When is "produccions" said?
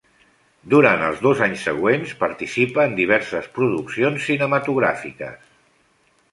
3.61-4.27